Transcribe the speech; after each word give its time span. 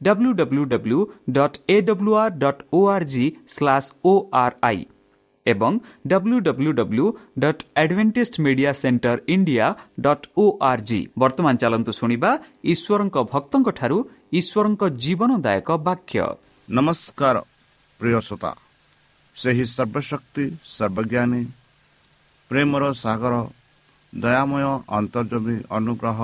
W 0.00 0.32
W 0.32 0.64
W 0.72 0.98
dot 1.30 1.56
A 1.68 1.76
W 1.88 2.12
R 2.22 2.34
dot 2.42 2.62
O 2.72 2.80
R 2.94 3.06
G 3.12 3.24
slash 3.48 3.88
O 4.04 4.12
R 4.42 4.56
I 4.62 4.80
ଏବଂ 5.46 5.72
W 6.06 6.38
W 6.46 6.72
W 6.72 7.06
dot 7.38 7.62
Adventist 7.82 8.40
media 8.44 8.72
centre 8.82 9.18
India 9.34 9.66
dot 10.00 10.26
O 10.36 10.44
R 10.70 10.82
G 10.88 11.00
ବର୍ତ୍ତମାନ 11.18 11.54
ଚାଲନ୍ତୁ 11.62 11.92
ଶୁଣିବା 12.00 12.30
ଈଶ୍ୱରଙ୍କ 12.72 13.16
ଭକ୍ତଙ୍କଠାରୁ 13.32 13.98
ଈଶ୍ୱରଙ୍କ 14.38 14.82
ଜୀବନଦାୟକ 15.02 15.68
ବାକ୍ୟ। 15.88 16.18
ନମସ୍କାର 16.68 17.36
ପ୍ରିୟ 18.00 18.18
ଶ୍ରୋତା। 18.26 18.50
ସେହି 19.36 19.64
ସର୍ବଶକ୍ତି 19.76 20.44
ସର୍ବଜ୍ଞାନୀ 20.76 21.42
ପ୍ରେମର 22.50 22.84
ସାଗର 23.04 23.34
ଦୟାମୟ 24.12 24.64
ଅନ୍ତର୍ଜମୀ 24.98 25.56
ଅନୁଗ୍ରହ 25.78 26.20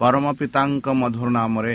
ପରମ 0.00 0.24
ପିତାଙ୍କ 0.38 0.86
ମଧୁର 1.00 1.28
ନାମରେ 1.38 1.74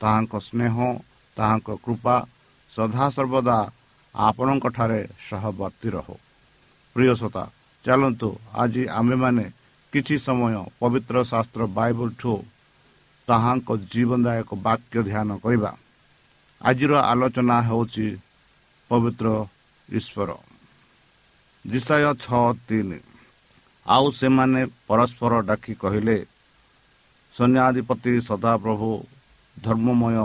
ତାହାଙ୍କ 0.00 0.34
ସ୍ନେହ 0.38 0.74
ତାହାଙ୍କ 1.36 1.68
କୃପା 1.84 2.16
ସଦାସର୍ବଦା 2.72 3.58
ଆପଣଙ୍କଠାରେ 4.14 5.00
ସହବର୍ତ୍ତୀ 5.28 5.88
ରହୁ। 5.96 6.16
ପ୍ରିୟସତା 6.96 7.44
ଚାଲନ୍ତୁ 7.84 8.30
ଆଜି 8.54 8.82
ଆମ୍ଭେମାନେ 8.98 9.44
କିଛି 9.92 10.16
ସମୟ 10.18 10.54
ପବିତ୍ର 10.80 11.16
ଶାସ୍ତ୍ର 11.30 11.62
ବାଇବଲଠୁ 11.78 12.34
ତାହାଙ୍କ 13.28 13.68
ଜୀବନଦାୟକ 13.92 14.50
ବାକ୍ୟ 14.66 14.98
ଧ୍ୟାନ 15.08 15.28
କରିବା। 15.44 15.72
ଆଜିର 16.60 16.92
ଆଲୋଚନା 17.10 17.56
ହେଉଛି 17.68 18.08
ପବିତ୍ର 18.90 19.26
ଈଶ୍ୱର। 19.88 20.30
ବିଷୟ 21.64 22.14
ଛଅ 22.22 22.44
ତିନି। 22.68 22.98
ଆଉ 23.86 24.06
ସେମାନେ 24.10 24.60
ପରସ୍ପର 24.88 25.32
ଡାକି 25.48 25.74
କହିଲେ 25.74 26.18
ସୈନ୍ୟାଧିପତି 27.34 28.12
ସଦାପ୍ରଭୁ 28.28 28.90
ଧର୍ମମୟ 29.64 30.16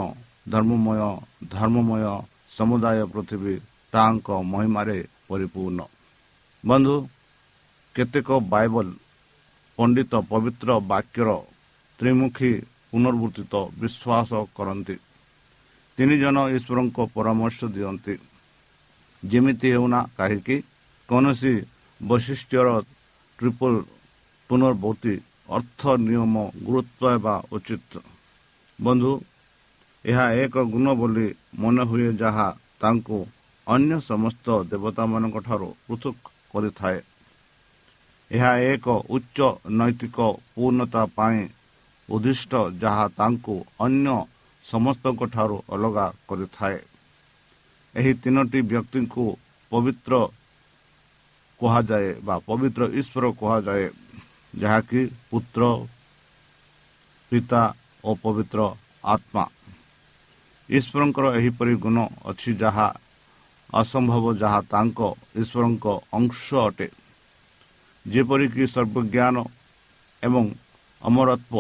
ଧର୍ମମୟ 0.49 0.99
ଧର୍ମମୟ 1.47 2.03
ସମୁଦାୟ 2.57 2.99
ପୃଥିବୀ 3.13 3.55
ତାଙ୍କ 3.93 4.27
ମହିମାରେ 4.51 4.97
ପରିପୂର୍ଣ୍ଣ। 5.27 5.79
ବନ୍ଧୁ 6.63 6.95
କେତେକ 7.95 8.29
ବାଇବଲ 8.53 8.87
ପଣ୍ଡିତ 9.77 10.13
ପବିତ୍ର 10.31 10.69
ବାକ୍ୟର 10.91 11.29
ତ୍ରିମୁଖୀ 11.99 12.51
ପୁନର୍ବୃତ୍ତିତ 12.91 13.53
ବିଶ୍ୱାସ 13.81 14.29
କରନ୍ତି। 14.57 14.95
ତିନି 15.97 16.15
ଜଣ 16.23 16.37
ଈଶ୍ୱରଙ୍କ 16.55 16.97
ପରାମର୍ଶ 17.15 17.59
ଦିଅନ୍ତି। 17.75 18.15
ଯେମିତି 19.23 19.67
ହେଉନା 19.75 19.99
କାହିଁକି? 20.17 20.57
କୌଣସି 21.09 21.53
ବୈଶିଷ୍ଟ୍ୟର 22.01 22.67
ଟ୍ରିପଲ 23.39 23.73
ପୁନର୍ବୃତ୍ତି 24.49 25.13
ଅର୍ଥ 25.49 25.81
ନିୟମ 26.07 26.35
ଗୁରୁତ୍ୱ 26.65 27.09
ହେବା 27.11 27.35
ଉଚିତ। 27.51 27.93
ବନ୍ଧୁ 28.81 29.11
ଏହା 30.05 30.25
ଏକ 30.43 30.55
ଗୁଣ 30.73 30.87
ବୋଲି 30.93 31.27
ମନେ 31.59 31.83
ହୁଏ 31.83 32.09
ଯାହା 32.13 32.47
ତାଙ୍କୁ 32.81 33.19
ଅନ୍ୟ 33.67 33.95
ସମସ୍ତ 34.01 34.47
ଦେବତାମାନଙ୍କ 34.71 35.37
ଠାରୁ 35.47 35.69
ପୃଥକ 35.87 36.17
କରିଥାଏ। 36.53 36.99
ଏହା 38.31 38.51
ଏକ 38.71 38.87
ଉଚ୍ଚ 39.09 39.37
ନୈତିକ 39.77 40.17
ପୂର୍ଣ୍ଣତା 40.53 41.03
ପାଇଁ 41.17 41.41
ଉଦ୍ଦିଷ୍ଟ 42.09 42.53
ଯାହା 42.81 43.05
ତାଙ୍କୁ 43.17 43.55
ଅନ୍ୟ 43.79 44.15
ସମସ୍ତଙ୍କ 44.65 45.21
ଠାରୁ 45.33 45.57
ଅଲଗା 45.73 46.05
କରିଥାଏ। 46.29 46.79
ଏହି 47.95 48.11
ତିନୋଟି 48.23 48.59
ବ୍ୟକ୍ତିଙ୍କୁ 48.71 49.25
ପବିତ୍ର 49.71 50.13
କୁହାଯାଏ 51.59 52.09
ବା 52.25 52.35
ପବିତ୍ର 52.47 52.81
ଈଶ୍ୱର 52.99 53.25
କୁହାଯାଏ 53.39 53.85
ଯାହାକି 54.53 55.01
ପୁତ୍ର 55.29 55.61
ପିତା 57.31 57.63
ଓ 58.03 58.09
ପବିତ୍ର 58.23 58.59
ଆତ୍ମା। 59.03 59.45
ଈଶ୍ୱରଙ୍କର 60.69 61.25
ଏହିପରି 61.39 61.73
ଗୁଣ 61.83 61.97
ଅଛି 62.25 62.51
ଯାହା 62.61 62.87
ଅସମ୍ଭବ 63.73 64.25
ଯାହା 64.41 64.59
ତାଙ୍କ 64.71 64.99
ଈଶ୍ୱରଙ୍କ 65.41 65.85
ଅଂଶ 66.17 66.45
ଅଟେ। 66.67 66.87
ଯେପରିକି 68.05 68.63
ସର୍ବଜ୍ଞାନ 68.73 69.35
ଏବଂ 70.23 70.43
ଅମରତ୍ଵ 71.01 71.55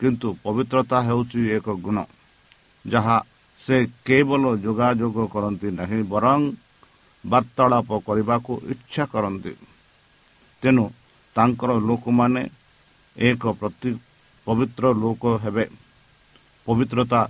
କିନ୍ତୁ 0.00 0.28
ପବିତ୍ରତା 0.44 0.98
ହେଉଛି 1.08 1.40
ଏକ 1.56 1.66
ଗୁଣ 1.84 1.98
ଯାହା 2.84 3.16
ସେ 3.60 3.76
କେବଳ 4.06 4.42
ଯୋଗାଯୋଗ 4.64 5.16
କରନ୍ତି 5.34 5.68
ନାହିଁ 5.70 6.00
ବରଂ 6.12 6.40
ବାର୍ତ୍ତାଳାପ 7.24 7.88
କରିବାକୁ 8.06 8.52
ଇଚ୍ଛା 8.72 9.04
କରନ୍ତି। 9.12 9.52
ତେଣୁ 10.62 10.84
ତାଙ୍କର 11.36 11.70
ଲୋକମାନେ 11.88 12.42
ଏକ 13.16 13.42
ପ୍ରତି 13.60 13.90
ପବିତ୍ର 14.46 14.84
ଲୋକ 15.02 15.24
ହେବେ। 15.44 15.64
ପବିତ୍ରତା 16.66 17.22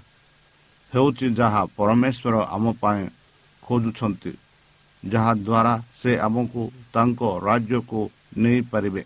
ହେଉଛି 0.93 1.27
ଯାହା 1.39 1.63
ପରମେଶ୍ୱର 1.77 2.35
ଆମ 2.57 2.65
ପାଇଁ 2.81 3.03
ଖୋଜୁଛନ୍ତି 3.63 4.33
ଯାହାଦ୍ୱାରା 5.03 5.75
ସେ 6.01 6.13
ଆମକୁ 6.19 6.63
ତାଙ୍କ 6.95 7.21
ରାଜ୍ୟକୁ 7.45 8.01
ନେଇପାରିବେ। 8.37 9.03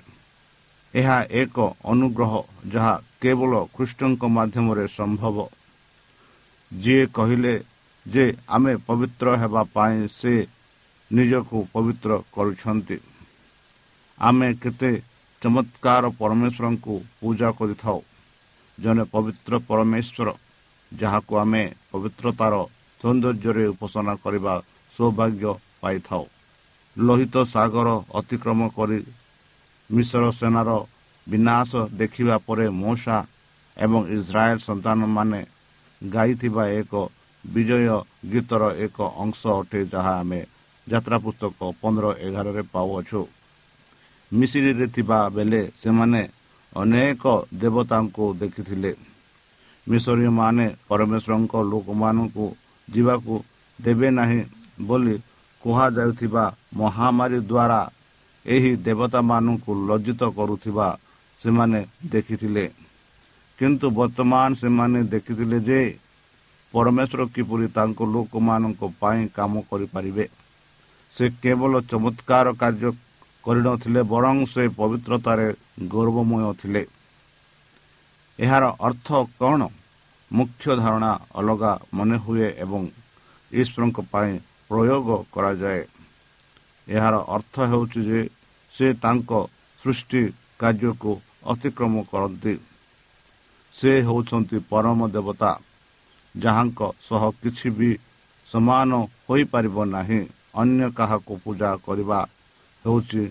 ଏହା 0.95 1.19
ଏକ 1.43 1.57
ଅନୁଗ୍ରହ 1.85 2.33
ଯାହା 2.73 2.95
କେବଳ 3.23 3.53
ଖ୍ରୀଷ୍ଟଙ୍କ 3.75 4.23
ମାଧ୍ୟମରେ 4.37 4.85
ସମ୍ଭବ। 4.99 5.37
ଯିଏ 6.73 7.05
କହିଲେ 7.17 7.55
ଯେ 8.07 8.25
ଆମେ 8.49 8.73
ପବିତ୍ର 8.87 9.27
ହେବା 9.37 9.63
ପାଇଁ 9.75 9.99
ସେ 10.21 10.35
ନିଜକୁ 11.11 11.59
ପବିତ୍ର 11.73 12.11
କରୁଛନ୍ତି। 12.33 12.99
ଆମେ 14.19 14.49
କେତେ 14.55 14.93
ଚମତ୍କାର 15.43 16.05
ପରମେଶ୍ୱରଙ୍କୁ 16.21 16.95
ପୂଜା 17.21 17.49
କରିଥାଉ। 17.51 18.01
ଜଣେ 18.83 19.05
ପବିତ୍ର 19.15 19.53
ପରମେଶ୍ୱର 19.69 20.29
ଯାହାକୁ 20.93 21.33
ଆମେ 21.43 21.63
ପବିତ୍ରତାର 21.93 22.55
ସୌନ୍ଦର୍ଯ୍ୟରେ 23.01 23.65
ଉପାସନା 23.73 24.15
କରିବା 24.25 24.55
ସୌଭାଗ୍ୟ 24.93 25.45
ପାଇଥାଉ। 25.81 26.25
ଲୋହିତ 26.97 27.37
ସାଗର 27.55 27.89
ଅତିକ୍ରମ 28.19 28.61
କରି 28.77 28.99
ମିଶ୍ର 29.91 30.25
ସେନାର 30.41 30.71
ବିନାଶ 31.27 31.71
ଦେଖିବା 32.01 32.37
ପରେ 32.47 32.67
ମୂଷା 32.83 33.19
ଏବଂ 33.77 34.01
ଇସ୍ରାଏଲ 34.17 34.59
ସନ୍ତାନମାନେ 34.69 35.41
ଗାଇଥିବା 36.03 36.65
ଏକ 36.81 36.93
ବିଜୟ 37.45 37.87
ଗୀତର 38.33 38.63
ଏକ 38.85 38.97
ଅଂଶ 39.23 39.41
ଅଟେ 39.61 39.81
ଯାହା 39.93 40.15
ଆମେ 40.23 40.41
ଯାତ୍ରା 40.87 41.17
ପୁସ୍ତକ 41.25 41.59
ପନ୍ଦର 41.81 42.07
ଏଗାରରେ 42.27 42.63
ପାଉଅଛୁ। 42.75 43.21
ମିଶିରିରେ 44.33 44.87
ଥିବା 44.95 45.19
ବେଳେ 45.37 45.63
ସେମାନେ 45.83 46.23
ଅନେକ 46.77 47.23
ଦେବତାଙ୍କୁ 47.55 48.25
ଦେଖିଥିଲେ। 48.35 48.93
ମିଶରୀୟମାନେ 49.89 50.67
ପରମେଶ୍ୱରଙ୍କ 50.89 51.55
ଲୋକମାନଙ୍କୁ 51.73 52.47
ଯିବାକୁ 52.89 53.35
ଦେବେ 53.79 54.09
ନାହିଁ 54.11 54.41
ବୋଲି 54.81 55.15
କୁହାଯାଉଥିବା 55.63 56.45
ମହାମାରୀ 56.77 57.39
ଦ୍ୱାରା 57.41 57.81
ଏହି 58.47 58.77
ଦେବତାମାନଙ୍କୁ 58.77 59.71
ଲଜ୍ଜିତ 59.89 60.23
କରୁଥିବା 60.39 60.89
ସେମାନେ 61.41 61.81
ଦେଖିଥିଲେ। 62.07 62.65
କିନ୍ତୁ 63.59 63.87
ବର୍ତ୍ତମାନ 63.91 64.49
ସେମାନେ 64.55 64.99
ଦେଖିଥିଲେ 65.05 65.59
ଯେ 65.61 65.81
ପରମେଶ୍ୱର 66.75 67.23
କିପରି 67.35 67.67
ତାଙ୍କ 67.67 67.99
ଲୋକମାନଙ୍କ 68.15 68.83
ପାଇଁ 69.01 69.23
କାମ 69.29 69.53
କରିପାରିବେ। 69.71 70.25
ସେ 71.15 71.25
କେବଳ 71.43 71.73
ଚମତ୍କାର 71.81 72.47
କାର୍ଯ୍ୟ 72.53 72.91
କରିନଥିଲେ 73.45 74.01
ବରଂ 74.03 74.37
ସେ 74.47 74.63
ପବିତ୍ରତାରେ 74.79 75.47
ଗୌରବମୟ 75.89 76.43
ଥିଲେ। 76.55 76.83
ଏହାର 78.39 78.65
ଅର୍ଥ 78.81 79.09
କ'ଣ? 79.39 79.61
ମୁଖ୍ୟ 80.31 80.77
ଧାରଣା 80.77 81.13
ଅଲଗା 81.35 81.73
ମନେ 81.95 82.17
ହୁଏ 82.17 82.49
ଏବଂ 82.65 82.83
ଈଶ୍ୱରଙ୍କ 83.53 83.99
ପାଇଁ 84.13 84.33
ପ୍ରୟୋଗ 84.69 85.09
କରାଯାଏ। 85.33 85.83
ଏହାର 86.89 87.15
ଅର୍ଥ 87.29 87.55
ହେଉଛି 87.71 88.01
ଯେ 88.09 88.21
ସେ 88.73 88.87
ତାଙ୍କ 88.95 89.31
ସୃଷ୍ଟି 89.83 90.23
କାର୍ଯ୍ୟକୁ 90.59 91.13
ଅତିକ୍ରମ 91.47 91.95
କରନ୍ତି। 92.13 92.55
ସେ 93.75 93.91
ହେଉଛନ୍ତି 94.07 94.59
ପରମ 94.71 94.99
ଦେବତା 95.09 95.53
ଯାହାଙ୍କ 96.35 96.81
ସହ 97.09 97.23
କିଛି 97.43 97.69
ବି 97.71 97.91
ସମାନ 98.49 98.91
ହୋଇପାରିବ 99.29 99.77
ନାହିଁ। 99.87 100.21
ଅନ୍ୟ 100.55 100.85
କାହାକୁ 100.91 101.33
ପୂଜା 101.45 101.71
କରିବା 101.87 102.19
ହେଉଛି 102.85 103.23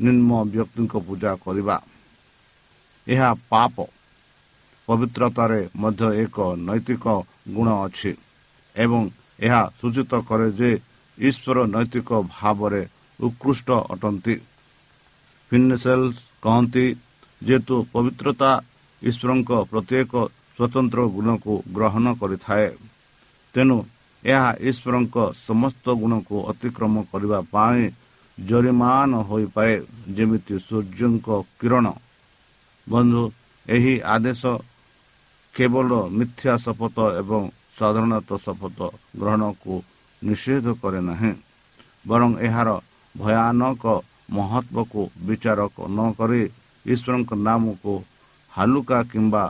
ନିମ୍ନ 0.00 0.30
ବ୍ୟକ୍ତିଙ୍କ 0.46 0.94
ପୂଜା 1.06 1.32
କରିବା 1.44 1.76
ଏହା 3.06 3.30
ପାପ 3.50 3.74
ପବିତ୍ରତାରେ 4.88 5.60
ମଧ୍ୟ 5.76 6.08
ଏକ 6.22 6.36
ନୈତିକ 6.60 7.04
ଗୁଣ 7.54 7.68
ଅଛି 7.80 8.12
ଏବଂ 8.76 9.02
ଏହା 9.40 9.62
ସୂଚିତ 9.78 10.12
କରେ 10.28 10.48
ଯେ 10.52 10.70
ଈଶ୍ୱର 11.18 11.58
ନୈତିକ 11.66 12.10
ଭାବରେ 12.30 12.82
ଉତ୍କୃଷ୍ଟ 13.18 13.68
ଅଟନ୍ତି 13.92 14.34
ଫିନେସେଲ୍ସ 15.52 16.14
କହନ୍ତି 16.42 16.86
ଯେହେତୁ 17.42 17.74
ପବିତ୍ରତା 17.92 18.50
ଈଶ୍ୱରଙ୍କ 19.02 19.50
ପ୍ରତ୍ୟେକ 19.70 20.12
ସ୍ୱତନ୍ତ୍ର 20.56 21.00
ଗୁଣକୁ 21.14 21.52
ଗ୍ରହଣ 21.74 22.06
କରିଥାଏ 22.20 22.68
ତେଣୁ 23.54 23.78
ଏହା 24.24 24.48
ଈଶ୍ୱରଙ୍କ 24.62 25.16
ସମସ୍ତ 25.40 25.84
ଗୁଣକୁ 26.00 26.36
ଅତିକ୍ରମ 26.50 26.94
କରିବା 27.12 27.38
ପାଇଁ 27.52 27.82
ଜରିମାନ 28.38 29.10
ହୋଇପାରେ 29.28 29.74
ଯେମିତି 30.16 30.54
ସୂର୍ଯ୍ୟଙ୍କ 30.66 31.28
କିରଣ। 31.60 31.86
ବନ୍ଧୁ 32.86 33.22
ଏହି 33.66 33.94
ଆଦେଶ 34.14 34.42
କେବଳ 35.54 35.90
ମିଥ୍ୟା 36.18 36.52
ଶପଥ 36.64 36.96
ଏବଂ 37.20 37.42
ସାଧାରଣତଃ 37.78 38.38
ଶପଥ 38.46 38.78
ଗ୍ରହଣକୁ 39.20 39.74
ନିଷେଧ 40.22 40.66
କରେ 40.82 41.00
ନାହିଁ 41.08 41.32
ବରଂ 42.04 42.30
ଏହାର 42.46 42.68
ଭୟାନକ 43.14 43.84
ମହତ୍ଵକୁ 44.36 45.02
ବିଚାର 45.26 45.60
ନ 45.88 45.98
କରି 46.18 46.42
ଈଶ୍ୱରଙ୍କ 46.84 47.30
ନାମକୁ 47.46 47.94
ହାଲୁକା 48.52 48.98
କିମ୍ବା 49.12 49.44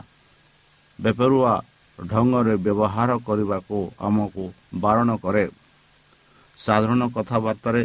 ବେପରୁଆ 0.99 1.53
ଢଙ୍ଗରେ 1.99 2.55
ବ୍ୟବହାର 2.65 3.11
କରିବାକୁ 3.27 3.77
ଆମକୁ 4.07 4.43
ବାରଣ 4.83 5.09
କରେ। 5.23 5.45
ସାଧାରଣ 6.57 7.01
କଥାବାର୍ତ୍ତାରେ 7.15 7.81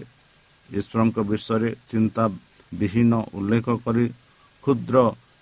ଈଶ୍ୱରଙ୍କ 0.79 1.19
ବିଷୟରେ 1.31 1.71
ଚିନ୍ତା 1.91 2.25
ବିହୀନ 2.73 3.13
ଉଲ୍ଲେଖ 3.37 3.67
କରି 3.85 4.05
କ୍ଷୁଦ୍ର 4.65 4.97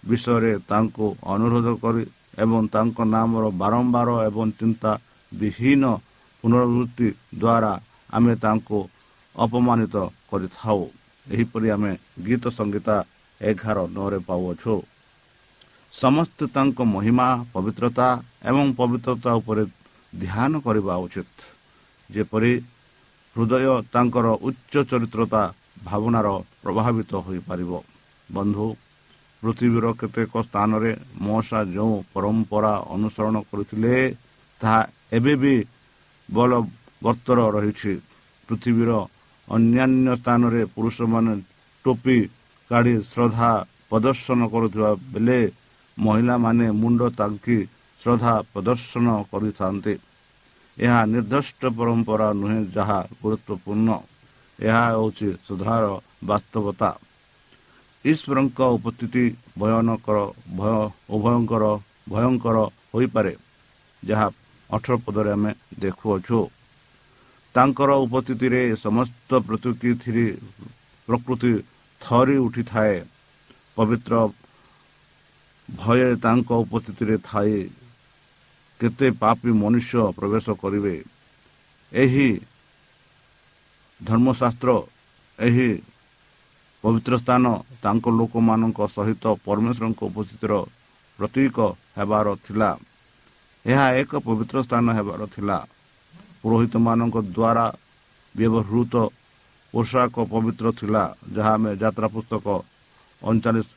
ବିଷୟରେ 0.05 0.53
ତାଙ୍କୁ 0.71 1.07
ଅନୁରୋଧ 1.33 1.69
କରି 1.83 2.03
ଏବଂ 2.39 2.61
ତାଙ୍କ 2.75 2.99
ନାମର 3.15 3.45
ବାରମ୍ବାର 3.63 4.09
ଏବଂ 4.29 4.47
ଚିନ୍ତା 4.61 4.91
ବିହୀନ 5.33 5.83
ପୁନରାବୃତ୍ତି 6.45 7.09
ଦ୍ୱାରା 7.43 7.73
ଆମେ 8.17 8.33
ତାଙ୍କୁ 8.45 8.79
ଅପମାନିତ 9.35 9.97
କରିଥାଉ। 10.31 10.81
ଏହିପରି 11.27 11.69
ଆମେ 11.71 11.93
ଗୀତ 12.27 12.45
ସଙ୍ଗୀତା 12.57 12.97
ଏଗାର 13.41 13.79
ନଅରେ 13.97 14.19
ପାଉଅଛୁ। 14.29 14.75
ସମସ୍ତେ 15.93 16.45
ତାଙ୍କ 16.55 16.79
ମହିମା 16.95 17.29
ପବିତ୍ରତା 17.53 18.09
ଏବଂ 18.51 18.67
ପବିତ୍ରତା 18.81 19.31
ଉପରେ 19.41 19.63
ଧ୍ୟାନ 20.13 20.53
କରିବା 20.67 20.95
ଉଚିତ। 21.05 21.31
ଯେପରି 22.11 22.53
ହୃଦୟ 23.38 23.66
ତାଙ୍କର 23.95 24.26
ଉଚ୍ଚ 24.49 24.73
ଚରିତ୍ରତା 24.90 25.42
ଭାବନାର 25.88 26.28
ପ୍ରଭାବିତ 26.62 27.11
ହୋଇପାରିବ। 27.26 27.73
ବନ୍ଧୁ 28.28 28.66
ପୃଥିବୀର 29.42 29.87
କେତେକ 30.00 30.33
ସ୍ଥାନରେ 30.47 30.90
ମଶା 31.26 31.61
ଯେଉଁ 31.75 31.95
ପରମ୍ପରା 32.14 32.73
ଅନୁସରଣ 32.95 33.37
କରିଥିଲେ 33.50 33.95
ତାହା 34.61 34.80
ଏବେ 35.16 35.35
ବି 35.42 35.54
ବଳବର୍ତ୍ତର 36.28 37.38
ରହିଛି। 37.57 37.92
ପୃଥିବୀର 38.49 38.90
ଅନ୍ୟାନ୍ୟ 39.49 40.09
ସ୍ଥାନରେ 40.21 40.62
ପୁରୁଷମାନେ 40.75 41.33
ଟୋପି 41.85 42.18
କାଢ଼ି 42.71 42.95
ଶ୍ରଦ୍ଧା 43.12 43.50
ପ୍ରଦର୍ଶନ 43.90 44.40
କରୁଥିବା 44.52 44.90
ବେଳେ 45.14 45.40
ମହିଳାମାନେ 45.97 46.66
ମୁଣ୍ଡ 46.80 47.00
ତାଙ୍କି 47.18 47.59
ଶ୍ରଦ୍ଧା 48.00 48.35
ପ୍ରଦର୍ଶନ 48.52 49.07
କରିଥାନ୍ତି। 49.30 49.95
ଏହା 50.85 51.01
ନିର୍ଦ୍ଦିଷ୍ଟ 51.13 51.63
ପରମ୍ପରା 51.79 52.27
ନୁହେଁ 52.41 52.61
ଯାହା 52.77 52.99
ଗୁରୁତ୍ୱପୂର୍ଣ୍ଣ। 53.23 53.91
ଏହା 54.59 54.85
ହେଉଛି 54.95 55.29
ସୁଧାର 55.47 55.85
ବାସ୍ତବତା। 56.29 56.91
ଈଶ୍ୱରଙ୍କ 58.05 58.59
ଉପସ୍ଥିତି 58.77 59.25
ଭୟାନକର 59.61 60.19
ଭୟ 60.59 60.75
ଉଭୟଙ୍କର 61.17 61.65
ଭୟଙ୍କର 62.13 62.57
ହୋଇପାରେ 62.93 63.35
ଯାହା 64.03 64.27
ଅଠର 64.71 64.95
ପଦରେ 65.05 65.31
ଆମେ 65.37 65.53
ଦେଖୁଅଛୁ। 65.83 66.41
ତାଙ୍କର 67.55 67.91
ଉପସ୍ଥିତିରେ 68.05 68.61
ସମସ୍ତ 68.85 69.31
ପ୍ରକୃତି 69.47 69.91
ପ୍ରକୃତି 71.09 71.53
ଥରି 72.01 72.37
ଉଠିଥାଏ। 72.47 72.97
ପବିତ୍ର 73.77 74.15
ଭୟ 75.69 76.01
ତାଙ୍କ 76.25 76.49
ଉପସ୍ଥିତିରେ 76.65 77.17
ଥାଏ। 77.29 77.59
କେତେ 78.81 79.07
ପାପୀ 79.23 79.51
ମନୁଷ୍ୟ 79.63 80.01
ପ୍ରବେଶ 80.19 80.47
କରିବେ 80.63 80.95
ଏହି 81.93 82.29
ଧର୍ମଶାସ୍ତ୍ର 84.01 84.71
ଏହି 85.39 85.69
ପବିତ୍ର 86.85 87.13
ସ୍ଥାନ 87.23 87.45
ତାଙ୍କ 87.83 88.05
ଲୋକମାନଙ୍କ 88.19 88.81
ସହିତ 88.97 89.25
ପରମେଶ୍ୱରଙ୍କ 89.47 90.01
ଉପସ୍ଥିତିର 90.11 90.53
ପ୍ରତୀକ 91.19 91.57
ହେବାର 91.99 92.27
ଥିଲା। 92.47 92.71
ଏହା 93.65 93.87
ଏକ 94.01 94.13
ପବିତ୍ର 94.27 94.57
ସ୍ଥାନ 94.67 94.87
ହେବାର 94.99 95.23
ଥିଲା। 95.35 95.59
ପୁରୋହିତମାନଙ୍କ 96.43 97.17
ଦ୍ୱାରା 97.37 97.67
ବ୍ୟବହୃତ 98.35 98.95
ପୋଷାକ 99.75 100.15
ପବିତ୍ର 100.33 100.67
ଥିଲା 100.81 101.03
ଯାହା 101.37 101.53
ଆମେ 101.55 101.71
ଯାତ୍ରା 101.83 102.07
ପୁସ୍ତକ 102.15 102.47
ଅଣଚାଳିଶ 103.23 103.69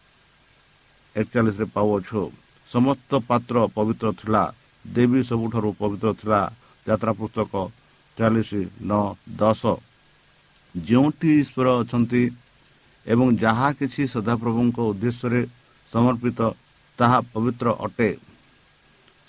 ଏକଚାଳିଶରେ 1.15 1.65
ପାଉଅଛୁ। 1.75 2.21
ସମସ୍ତ 2.69 3.11
ପାତ୍ର 3.29 3.55
ପବିତ୍ର 3.75 4.07
ଥିଲା। 4.21 4.43
ଦେବୀ 4.85 5.19
ସବୁଠାରୁ 5.29 5.69
ପବିତ୍ର 5.81 6.09
ଥିଲା 6.19 6.41
ଯାତ୍ରା 6.85 7.11
ପୁସ୍ତକ 7.19 7.53
ଚାଳିଶ 8.17 8.51
ନଅ 8.89 9.03
ଦଶ। 9.39 9.61
ଯେଉଁଠି 10.75 11.29
ଈଶ୍ୱର 11.41 11.67
ଅଛନ୍ତି 11.81 12.23
ଏବଂ 13.05 13.27
ଯାହା 13.43 13.67
କିଛି 13.79 14.01
ସଦାପ୍ରଭୁଙ୍କ 14.13 14.77
ଉଦ୍ଦେଶ୍ୟରେ 14.91 15.41
ସମର୍ପିତ 15.89 16.39
ତାହା 16.99 17.19
ପବିତ୍ର 17.33 17.67
ଅଟେ। 17.85 18.09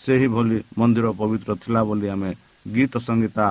ସେହିଭଳି 0.01 0.59
ମନ୍ଦିର 0.79 1.07
ପବିତ୍ର 1.21 1.51
ଥିଲା 1.63 1.81
ବୋଲି 1.89 2.07
ଆମେ 2.15 2.31
ଗୀତ 2.67 2.93
ସଂଗୀତା 3.07 3.47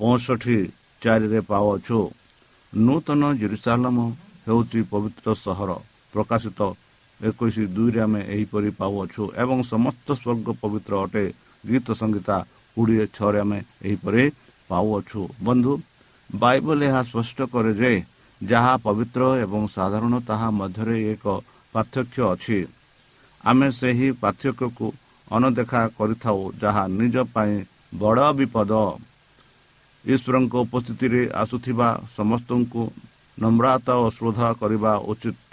ପଞ୍ଚଷଠି 0.00 0.58
ଚାରିରେ 1.02 1.40
ପାଉଅଛୁ। 1.50 2.00
ନୂତନ 2.72 3.22
ଜିରୁସାଲମ 3.40 3.96
ହେଉଛି 4.46 4.80
ପବିତ୍ର 4.92 5.28
ସହର 5.44 5.70
ପ୍ରକାଶିତ 6.12 6.60
ଏକୋଇଶ 7.28 7.56
ଦୁଇରେ 7.76 8.00
ଆମେ 8.06 8.20
ଏହିପରି 8.34 8.70
ପାଉଅଛୁ 8.80 9.22
ଏବଂ 9.42 9.58
ସମସ୍ତ 9.72 10.06
ସ୍ୱର୍ଗ 10.20 10.48
ପବିତ୍ର 10.62 10.92
ଅଟେ। 11.04 11.24
ଗୀତ 11.64 11.86
ସଂଗୀତା 12.00 12.36
କୋଡ଼ିଏ 12.76 13.04
ଛଅରେ 13.16 13.38
ଆମେ 13.44 13.58
ଏହିପରି 13.88 14.24
ପାଉଅଛୁ 14.70 15.20
ବନ୍ଧୁ 15.46 15.72
ବାଇବଲ 16.30 16.78
ଏହା 16.88 17.00
ସ୍ପଷ୍ଟ 17.10 17.38
କରେ 17.52 17.72
ଯେ 17.80 17.92
ଯାହା 18.40 18.74
ପବିତ୍ର 18.86 19.22
ଏବଂ 19.44 19.62
ସାଧାରଣ 19.76 20.14
ତାହା 20.28 20.48
ମଧ୍ୟରେ 20.60 20.96
ଏକ 21.12 21.24
ପାର୍ଥକ୍ୟ 21.74 22.20
ଅଛି। 22.32 22.58
ଆମେ 23.40 23.68
ସେହି 23.78 24.08
ପାର୍ଥକ୍ୟକୁ 24.22 24.86
ଅନଦେଖା 25.26 25.82
କରିଥାଉ 25.98 26.40
ଯାହା 26.62 26.84
ନିଜ 26.98 27.16
ପାଇଁ 27.34 27.54
ବଡ଼ 28.00 28.26
ବିପଦ। 28.38 28.72
ଈଶ୍ୱରଙ୍କ 30.04 30.54
ଉପସ୍ଥିତିରେ 30.64 31.22
ଆସୁଥିବା 31.42 31.88
ସମସ୍ତଙ୍କୁ 32.16 32.82
ନମ୍ରତା 33.38 33.94
ଓ 34.02 34.06
ଶ୍ରଦ୍ଧା 34.16 34.48
କରିବା 34.60 34.92
ଉଚିତ। 35.10 35.52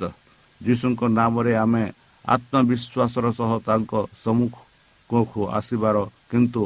ଯୀଶୁଙ୍କ 0.62 1.02
ନାମରେ 1.18 1.54
ଆମେ 1.64 1.84
ଆତ୍ମବିଶ୍ୱାସର 2.26 3.26
ସହ 3.40 3.52
ତାଙ୍କ 3.68 3.92
ସମ୍ମୁଖକୁ 4.24 5.42
ଆସିବାର 5.58 5.98
କିନ୍ତୁ 6.30 6.64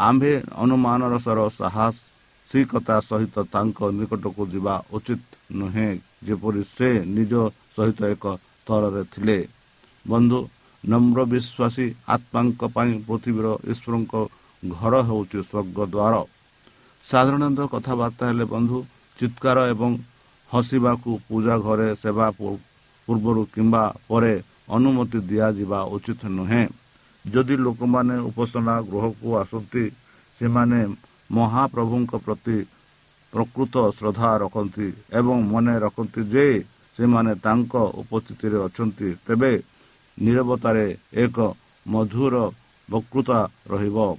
ଆମ୍ଭେ 0.00 0.32
ଅନୁମାନର 0.62 1.14
ସର 1.24 1.38
ସାହସିକତା 1.58 2.96
ସହିତ 3.08 3.36
ତାଙ୍କ 3.54 3.78
ନିକଟକୁ 3.98 4.42
ଯିବା 4.52 4.74
ଉଚିତ 4.96 5.22
ନୁହେଁ 5.58 5.90
ଯେପରି 6.26 6.62
ସେ 6.76 6.88
ନିଜ 7.16 7.32
ସହିତ 7.74 8.00
ଏକ 8.14 8.24
ସ୍ତରରେ 8.36 9.02
ଥିଲେ। 9.12 9.38
ବନ୍ଧୁ 10.06 10.38
ନମ୍ର 10.84 11.18
ବିଶ୍ୱାସୀ 11.32 11.86
ଆତ୍ମାଙ୍କ 12.14 12.62
ପାଇଁ 12.76 12.92
ପୃଥିବୀର 13.06 13.46
ଈଶ୍ୱରଙ୍କ 13.72 14.14
ଘର 14.62 14.94
ହେଉଛି 15.08 15.38
ସ୍ୱର୍ଗ 15.48 15.78
ଦ୍ୱାର। 15.94 16.14
ସାଧାରଣତଃ 17.06 17.66
କଥାବାର୍ତ୍ତା 17.74 18.24
ହେଲେ 18.28 18.44
ବନ୍ଧୁ 18.54 18.78
ଚିତ୍କାର 19.18 19.58
ଏବଂ 19.72 19.90
ହସିବାକୁ 20.50 21.10
ପୂଜା 21.28 21.54
ଘରେ 21.66 21.88
ସେବା 22.02 22.26
ପୂର୍ବରୁ 23.06 23.46
କିମ୍ବା 23.54 23.94
ପରେ 24.08 24.42
ଅନୁମତି 24.70 25.18
ଦିଆଯିବା 25.18 25.80
ଉଚିତ 25.84 26.26
ନୁହେଁ। 26.26 26.68
ଯଦି 27.24 27.56
ଲୋକମାନେ 27.56 28.18
ଉପାସନା 28.18 28.82
ଗୃହକୁ 28.82 29.36
ଆସନ୍ତି 29.36 29.90
ସେମାନେ 30.38 30.80
ମହାପ୍ରଭୁଙ୍କ 31.30 32.16
ପ୍ରତି 32.16 32.58
ପ୍ରକୃତ 33.32 33.90
ଶ୍ରଦ୍ଧା 33.90 34.36
ରଖନ୍ତି 34.36 34.92
ଏବଂ 35.12 35.42
ମନେ 35.42 35.78
ରଖନ୍ତି 35.78 36.22
ଯେ 36.24 36.64
ସେମାନେ 36.96 37.34
ତାଙ୍କ 37.34 37.74
ଉପସ୍ଥିତିରେ 37.76 38.58
ଅଛନ୍ତି 38.64 39.14
ତେବେ 39.26 39.62
ନିରବତାରେ 40.22 40.96
ଏକ 41.14 41.54
ମଧୁର 41.86 42.50
ବକୃତା 42.90 43.48
ରହିବ। 43.70 44.16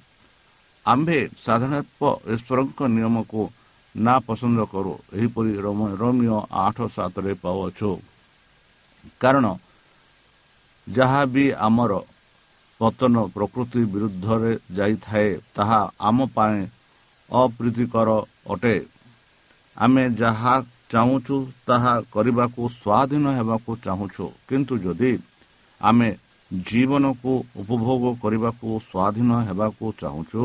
ଆମ୍ଭେ 0.86 1.30
ସାଧାରଣତଃ 1.46 2.34
ଈଶ୍ୱରଙ୍କ 2.34 2.80
ନିୟମକୁ 2.88 3.50
ନା 3.98 4.20
ପସନ୍ଦ 4.20 4.66
କରୁ। 4.72 4.94
ଏହିପରି 5.14 5.52
ରୋମ- 5.56 5.96
ରୋମିଓ 5.96 6.40
ଆଠ 6.52 6.78
ସାତରେ 6.96 7.34
ପାଉଅଛୁ। 7.34 7.92
କାରଣ 9.22 9.46
ଯାହା 10.88 11.22
ବି 11.34 11.46
ଆମର 11.68 11.94
ପତନ 12.80 13.16
ପ୍ରକୃତି 13.36 13.82
ବିରୁଦ୍ଧରେ 13.94 14.54
ଯାଇଥାଏ 14.78 15.30
ତାହା 15.56 15.82
ଆମ 16.08 16.18
ପାଇଁ 16.36 16.60
ଅପ୍ରୀତିକର 17.30 18.10
ଅଟେ। 18.54 18.76
ଆମେ 19.78 20.04
ଯାହା 20.22 20.54
ଚାହୁଁଛୁ 20.92 21.38
ତାହା 21.68 21.94
କରିବାକୁ 22.16 22.62
ସ୍ୱାଧୀନ 22.80 23.26
ହେବାକୁ 23.38 23.72
ଚାହୁଁଛୁ। 23.86 24.26
କିନ୍ତୁ 24.48 24.74
ଯଦି 24.86 25.14
ଆମେ 25.82 26.10
ଜୀବନକୁ 26.52 27.34
ଉପଭୋଗ 27.62 28.04
କରିବାକୁ 28.24 28.68
ସ୍ୱାଧୀନ 28.90 29.32
ହେବାକୁ 29.48 29.86
ଚାହୁଁଛୁ 30.02 30.44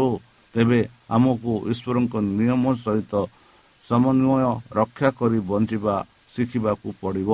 ତେବେ 0.55 0.81
ଆମକୁ 1.14 1.52
ଈଶ୍ୱରଙ୍କ 1.73 2.14
ନିୟମ 2.38 2.64
ସହିତ 2.85 3.12
ସମନ୍ୱୟ 3.85 4.52
ରକ୍ଷା 4.79 5.09
କରି 5.19 5.38
ବଞ୍ଚିବା 5.50 5.97
ଶିଖିବାକୁ 6.35 6.88
ପଡ଼ିବ। 7.02 7.31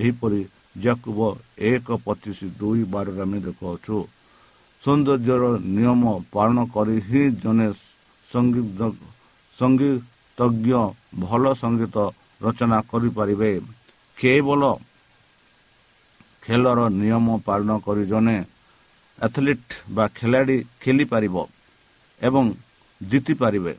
ଏହିପରି 0.00 0.40
ଜାକୁବ 0.76 1.20
ଏକ 1.66 1.88
ପଚିଶ 2.04 2.38
ଦୁଇ 2.58 2.82
ବାରରେ 2.92 3.20
ଆମେ 3.24 3.38
ଦେଖୁଅଛୁ 3.46 3.96
ସୌନ୍ଦର୍ଯ୍ୟର 4.82 5.44
ନିୟମ 5.76 6.02
ପାଳନ 6.30 6.56
କରି 6.74 6.96
ହିଁ 7.06 7.22
ଜଣେ 7.42 7.68
ସଙ୍ଗୀତ 8.28 8.80
ସଙ୍ଗୀତଜ୍ଞ 9.56 10.70
ଭଲ 11.22 11.44
ସଙ୍ଗୀତ 11.54 11.96
ରଚନା 12.42 12.78
କରିପାରିବେ 12.90 13.50
କେବଳ 14.16 14.62
ଖେଳର 16.42 16.80
ନିୟମ 16.94 17.26
ପାଳନ 17.46 17.70
କରି 17.86 18.04
ଜଣେ 18.06 18.36
ଆଥଲିଟ୍ 19.18 19.72
ବା 19.94 20.04
ଖେଳାଳି 20.14 20.56
ଖେଳିପାରିବ 20.80 21.36
ଏବଂ 22.20 22.44
ଜିତିପାରିବେ 23.00 23.72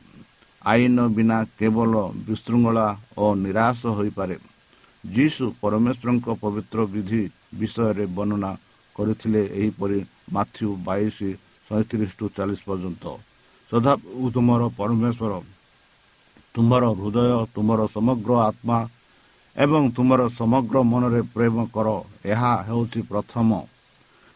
ଆଇନ 0.62 0.98
ବିନା 1.14 1.38
କେବଳ 1.58 1.92
ବିଶୃଙ୍ଖଳା 2.26 2.86
ଓ 3.16 3.24
ନିରାଶ 3.36 3.80
ହୋଇପାରେ 3.98 4.36
ଯୀଶୁ 5.14 5.44
ପରମେଶ୍ୱରଙ୍କ 5.62 6.26
ପବିତ୍ର 6.42 6.78
ବିଧି 6.92 7.22
ବିଷୟରେ 7.58 8.04
ବର୍ଣ୍ଣନା 8.16 8.50
କରିଥିଲେ 8.96 9.42
ଏହିପରି 9.58 9.98
ମାଥ୍ୟୁ 10.34 10.68
ବାଇଶ 10.86 11.16
ସଇଁତିରିଶ 11.68 12.10
ଟୁ 12.18 12.24
ଚାଳିଶ 12.36 12.60
ପର୍ଯ୍ୟନ୍ତ। 12.68 13.04
ସଦା 13.70 13.92
ତୁମର 14.34 14.62
ପରମେଶ୍ୱର 14.78 15.32
ତୁମର 16.54 16.84
ହୃଦୟ 16.98 17.32
ତୁମର 17.54 17.80
ସମଗ୍ର 17.96 18.30
ଆତ୍ମା 18.48 18.78
ଏବଂ 19.56 19.82
ତୁମର 19.96 20.20
ସମଗ୍ର 20.38 20.76
ମନରେ 20.92 21.20
ପ୍ରେମ 21.34 21.56
କର 21.74 21.88
ଏହା 22.32 22.52
ହେଉଛି 22.68 23.00
ପ୍ରଥମ। 23.10 23.48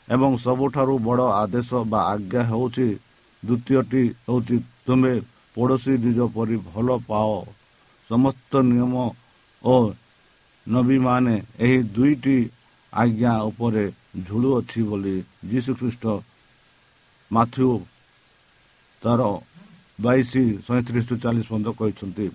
ଏବଂ 0.08 0.30
ସବୁଠାରୁ 0.44 0.94
ବଡ଼ 1.06 1.26
ଆଦେଶ 1.42 1.70
ବା 1.90 2.00
ଆଜ୍ଞା 2.12 2.42
ହେଉଛି 2.50 2.88
ଦ୍ୱିତୀୟଟି 3.42 4.02
ହେଉଛି 4.26 4.56
ତୁମେ 4.86 5.12
ପଡ଼ୋଶୀ 5.56 5.94
ନିଜ 6.04 6.18
ପରି 6.34 6.56
ଭଲ 6.68 6.88
ପାଅ। 7.08 7.34
ସମସ୍ତ 8.10 8.52
ନିୟମ 8.70 8.94
ଓ 9.64 9.74
ନବୀମାନେ 10.66 11.34
ଏହି 11.64 11.78
ଦୁଇଟି 11.94 12.36
ଆଜ୍ଞା 12.92 13.34
ଉପରେ 13.50 13.84
ଝୁଲୁଅଛି 14.26 14.80
ବୋଲି 14.88 15.16
ଯୀଶୁଖ୍ରୀଷ୍ଟ 15.50 16.04
ମାଥ୍ୟୁ 17.30 17.70
ତାର 19.02 19.20
ବାଇଶ 20.04 20.32
ସଇଁତିରିଶ 20.66 21.08
ଚାଳିଶ 21.22 21.46
ପର୍ଯ୍ୟନ୍ତ 21.50 21.68
କହିଛନ୍ତି। 21.78 22.26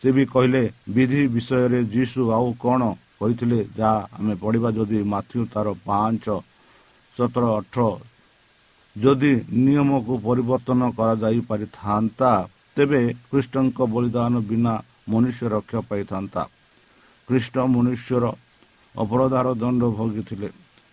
ସେ 0.00 0.08
ବି 0.16 0.22
କହିଲେ 0.34 0.62
ବିଧି 0.94 1.22
ବିଷୟରେ 1.34 1.80
ଯୀଶୁ 1.94 2.20
ଆଉ 2.36 2.48
କ'ଣ 2.62 2.82
କହିଥିଲେ 3.18 3.58
ଯାହା 3.78 3.98
ଆମେ 4.16 4.34
ପଢ଼ିବା 4.42 4.68
ଯଦି 4.78 4.98
ମାଥ୍ୟୁ 5.12 5.40
ତାର 5.52 5.66
ପାଞ୍ଚ 5.86 6.24
ସତର 7.14 7.44
ଅଠର 7.58 7.82
ଯଦି 8.96 9.32
ନିୟମକୁ 9.64 10.14
ପରିବର୍ତ୍ତନ 10.26 10.80
କରାଯାଇପାରିଥାନ୍ତା 10.98 12.32
ତେବେ 12.76 13.00
ଖ୍ରୀଷ୍ଟଙ୍କ 13.28 13.78
ବଳିଦାନ 13.92 14.34
ବିନା 14.48 14.74
ମନୁଷ୍ୟ 15.12 15.44
ରକ୍ଷା 15.54 15.80
ପାଇଥାନ୍ତା। 15.90 16.42
ଖ୍ରୀଷ୍ଟ 17.28 17.54
ମନୁଷ୍ୟର 17.74 18.24
ଅପରାଧର 18.94 19.46
ଦଣ୍ଡ 19.62 19.82
ଭୋଗିଥିଲେ। 19.98 20.48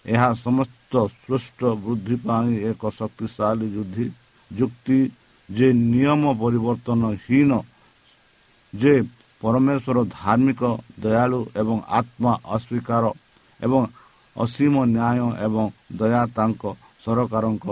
ଏହା 0.06 0.30
ସମସ୍ତ 0.46 0.94
ସୃଷ୍ଟ 1.20 1.60
ବୃଦ୍ଧି 1.84 2.16
ପାଇଁ 2.26 2.52
ଏକ 2.70 2.82
ଶକ୍ତିଶାଳୀ 3.00 3.68
ଯୁଦ୍ଧି 3.76 4.06
ଯୁକ୍ତି 4.52 5.00
ଯେ 5.50 5.68
ନିୟମ 5.92 6.24
ପରିବର୍ତ୍ତନହୀନ 6.42 7.52
ଯେ 8.74 8.94
ପରମେଶ୍ୱର 9.42 9.98
ଧାର୍ମିକ 10.18 10.62
ଦୟାଳୁ 11.04 11.40
ଏବଂ 11.62 11.78
ଆତ୍ମା 12.00 12.34
ଅସ୍ୱୀକାର 12.56 13.04
ଏବଂ 13.60 13.82
ଅସୀମ 14.36 14.76
ନ୍ୟାୟ 14.96 15.26
ଏବଂ 15.46 15.64
ଦୟା 16.00 16.22
ତାଙ୍କ 16.36 16.64
ସରକାରଙ୍କ 17.04 17.66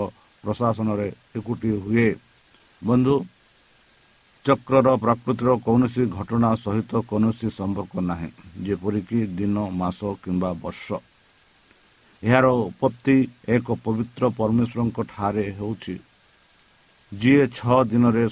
ପ୍ରଶାସନରେ 0.44 1.08
ଏକୁଟି 1.38 1.70
ହୁଏ। 1.84 2.08
ବନ୍ଧୁ 2.82 3.14
ଚକ୍ରର 4.44 4.88
ପ୍ରକୃତିର 5.02 5.50
କୌଣସି 5.66 6.02
ଘଟଣା 6.18 6.50
ସହିତ 6.64 6.92
କୌଣସି 7.10 7.48
ସମ୍ପର୍କ 7.58 7.94
ନାହିଁ 8.10 8.28
ଯେପରିକି 8.66 9.18
ଦିନ 9.38 9.56
ମାସ 9.80 10.00
କିମ୍ବା 10.22 10.50
ବର୍ଷ। 10.62 10.86
ଏହାର 12.22 12.46
ଉତ୍ପତ୍ତି 12.66 13.16
ଏକ 13.56 13.66
ପବିତ୍ର 13.84 14.22
ପରମେଶ୍ୱରଙ୍କ 14.38 14.98
ଠାରେ 15.12 15.44
ହେଉଛି। 15.58 15.94
ଯିଏ 17.12 17.44
ଛଅ 17.56 17.78
ଦିନରେ 17.90 18.24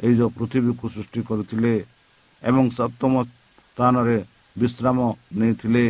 ଏଇ 0.00 0.14
ଯେଉଁ 0.18 0.30
ପୃଥିବୀକୁ 0.36 0.86
ସୃଷ୍ଟି 0.94 1.20
କରିଥିଲେ 1.28 1.74
ଏବଂ 2.42 2.64
ସପ୍ତମ 2.78 3.12
ସ୍ଥାନରେ 3.24 4.16
ବିଶ୍ରାମ 4.56 4.98
ନେଇଥିଲେ 5.38 5.84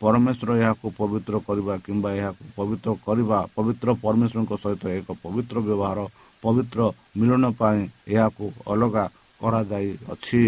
ପରମେଶ୍ୱର 0.00 0.50
ଏହାକୁ 0.62 0.86
ପବିତ୍ର 0.98 1.34
କରିବା 1.46 1.74
କିମ୍ବା 1.84 2.10
ଏହାକୁ 2.18 2.44
ପବିତ୍ର 2.58 2.88
କରିବା 3.06 3.38
ପବିତ୍ର 3.56 3.88
ପରମେଶ୍ୱରଙ୍କ 4.02 4.52
ସହିତ 4.62 4.84
ଏକ 4.98 5.08
ପବିତ୍ର 5.24 5.56
ବ୍ୟବହାର 5.66 5.98
ପବିତ୍ର 6.42 6.80
ମିଳନ 7.18 7.44
ପାଇଁ 7.60 7.80
ଏହାକୁ 8.14 8.44
ଅଲଗା 8.72 9.04
କରାଯାଇଅଛି। 9.40 10.44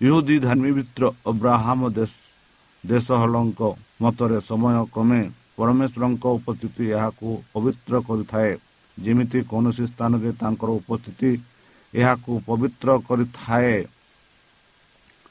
ଇହୁଦୀ 0.00 0.36
ଧାର୍ମିତ୍ର 0.46 1.02
ଅବ୍ରାହମ 1.30 1.80
ଦେଶ 1.96 2.12
ଦେଶହଲଙ୍କ 2.84 3.60
ମତରେ 4.02 4.38
ସମୟ 4.48 4.76
କ୍ରମେ 4.94 5.20
ପରମେଶ୍ୱରଙ୍କ 5.56 6.24
ଉପସ୍ଥିତି 6.38 6.84
ଏହାକୁ 6.96 7.28
ପବିତ୍ର 7.52 7.92
କରିଥାଏ। 8.08 8.52
ଯେମିତି 8.98 9.38
କୌଣସି 9.50 9.84
ସ୍ଥାନରେ 9.92 10.30
ତାଙ୍କର 10.40 10.70
ଉପସ୍ଥିତି 10.80 11.30
ଏହାକୁ 11.94 12.32
ପବିତ୍ର 12.48 12.88
କରିଥାଏ। 13.08 13.74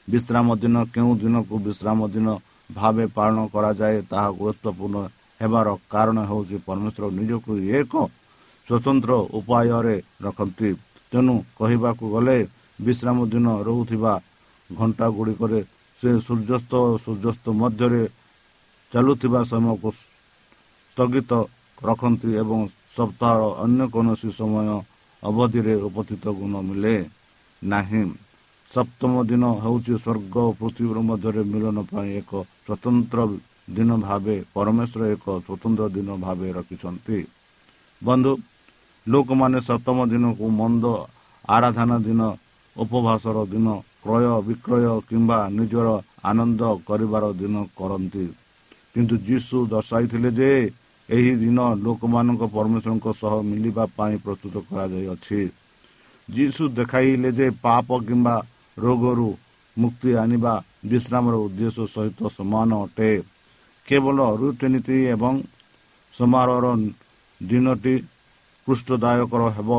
ବିଶ୍ରାମ 0.08 0.46
ଦିନ 0.62 0.76
କେଉଁ 0.94 1.12
ଦିନକୁ 1.22 1.54
ବିଶ୍ରାମ 1.66 2.00
ଦିନ 2.14 2.28
ଭାବେ 2.70 3.04
ପାଳନ 3.16 3.38
କରାଯାଏ 3.52 3.98
ତାହା 4.10 4.28
ଗୁରୁତ୍ୱପୂର୍ଣ୍ଣ 4.32 4.96
ହେବାର 5.40 5.68
କାରଣ 5.90 6.18
ହେଉଛି 6.30 6.56
ପରମେଶ୍ୱର 6.66 7.04
ନିଜକୁ 7.18 7.52
ଏକ 7.72 7.92
ସ୍ୱତନ୍ତ୍ର 8.66 9.12
ଉପାୟରେ 9.38 9.96
ରଖନ୍ତି 10.24 10.70
ତେଣୁ 11.12 11.34
କହିବାକୁ 11.58 12.04
ଗଲେ 12.14 12.38
ବିଶ୍ରାମ 12.78 13.18
ଦିନ 13.32 13.46
ରହୁଥିବା 13.68 14.12
ଘଣ୍ଟା 14.70 15.06
ଗୁଡ଼ିକରେ 15.16 15.60
ସେ 16.00 16.10
ସୂର୍ଯ୍ୟାସ୍ତ 16.26 16.72
ଓ 16.84 16.90
ସୂର୍ଯ୍ୟାସ୍ତ 17.04 17.46
ମଧ୍ୟରେ 17.60 18.02
ଚାଲୁଥିବା 18.92 19.40
ସମୟକୁ 19.50 19.88
ସ୍ଥଗିତ 20.90 21.32
ରଖନ୍ତି 21.78 22.30
ଏବଂ 22.42 22.60
ସପ୍ତାହର 22.96 23.42
ଅନ୍ୟ 23.64 23.82
କୌଣସି 23.94 24.28
ସମୟ 24.32 24.68
ଅବଧିରେ 25.22 25.74
ଉପସ୍ଥିତ 25.88 26.24
ଗୁଣ 26.38 26.54
ମିଳେ 26.62 26.94
ନାହିଁ 27.62 28.02
ସପ୍ତମ 28.74 29.12
ଦିନ 29.30 29.44
ହେଉଛି 29.62 29.94
ସ୍ୱର୍ଗ 30.04 30.34
ଓ 30.48 30.50
ପୃଥିବୀର 30.60 30.98
ମଧ୍ୟରେ 31.08 31.42
ମିଳନ 31.52 31.78
ପାଇଁ 31.90 32.10
ଏକ 32.20 32.32
ସ୍ୱତନ୍ତ୍ର 32.66 33.18
ଦିନ 33.76 33.90
ଭାବେ 34.06 34.36
ପରମେଶ୍ୱର 34.54 35.02
ଏକ 35.14 35.26
ସ୍ୱତନ୍ତ୍ର 35.46 35.84
ଦିନ 35.96 36.08
ଭାବେ 36.24 36.48
ରଖିଛନ୍ତି। 36.58 37.18
ବନ୍ଧୁ 38.02 38.32
ଲୋକମାନେ 39.06 39.58
ସପ୍ତମ 39.68 39.98
ଦିନକୁ 40.12 40.44
ମନ୍ଦ 40.60 40.84
ଆରାଧନା 41.48 41.96
ଦିନ 42.08 42.20
ଉପବାସର 42.76 43.36
ଦିନ 43.52 43.66
କ୍ରୟ 44.04 44.24
ବିକ୍ରୟ 44.48 44.84
କିମ୍ବା 45.08 45.38
ନିଜର 45.58 45.88
ଆନନ୍ଦ 46.30 46.62
କରିବାର 46.88 47.24
ଦିନ 47.40 47.54
କରନ୍ତି। 47.78 48.26
କିନ୍ତୁ 48.92 49.14
ଯୀଶୁ 49.28 49.56
ଦର୍ଶାଇଥିଲେ 49.74 50.30
ଯେ 50.38 50.50
ଏହି 51.08 51.32
ଦିନ 51.42 51.58
ଲୋକମାନଙ୍କ 51.84 52.42
ପରମେଶ୍ୱରଙ୍କ 52.56 53.06
ସହ 53.20 53.32
ମିଳିବା 53.50 53.84
ପାଇଁ 53.96 54.14
ପ୍ରସ୍ତୁତ 54.24 54.54
କରାଯାଇଅଛି। 54.68 55.40
ଯୀଶୁ 56.28 56.62
ଦେଖାଇଲେ 56.78 57.30
ଯେ 57.38 57.46
ପାପ 57.64 57.88
କିମ୍ବା 58.08 58.34
ରୋଗରୁ 58.76 59.30
ମୁକ୍ତି 59.76 60.10
ଆଣିବା 60.22 60.54
ବିଶ୍ରାମର 60.90 61.34
ଉଦ୍ଦେଶ୍ୟ 61.46 61.84
ସହିତ 61.94 62.20
ସମାନ 62.36 62.70
ଅଟେ। 62.84 63.10
କେବଳ 63.88 64.18
ରୀତିନୀତି 64.40 64.96
ଏବଂ 65.14 65.34
ସମାରୋହର 66.14 66.66
ଦିନଟି 67.40 67.94
ପୃଷ୍ଠଦାୟକର 68.66 69.42
ହେବ 69.56 69.70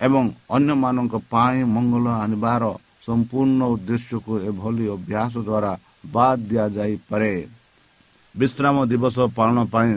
ଏବଂ 0.00 0.24
ଅନ୍ୟମାନଙ୍କ 0.56 1.14
ପାଇଁ 1.32 1.58
ମଙ୍ଗଳ 1.74 2.06
ଆଣିବାର 2.24 2.64
ସମ୍ପୂର୍ଣ୍ଣ 3.06 3.60
ଉଦ୍ଦେଶ୍ୟକୁ 3.74 4.32
ଏଭଳି 4.48 4.84
ଅଭ୍ୟାସ 4.96 5.32
ଦ୍ୱାରା 5.48 5.72
ବାଦ୍ 6.14 6.40
ଦିଆଯାଇପାରେ। 6.50 7.32
ବିଶ୍ରାମ 8.34 8.76
ଦିବସ 8.92 9.16
ପାଳନ 9.38 9.58
ପାଇଁ 9.74 9.92